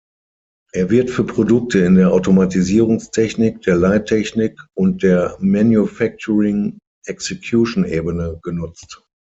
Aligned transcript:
Er 0.73 0.89
wird 0.89 1.11
für 1.11 1.23
Produkte 1.23 1.77
in 1.77 1.93
der 1.93 2.11
Automatisierungstechnik, 2.11 3.61
der 3.61 3.75
Leittechnik 3.75 4.59
und 4.73 5.03
der 5.03 5.37
Manufacturing-Execution-Ebene 5.41 8.39
genutzt. 8.41 9.03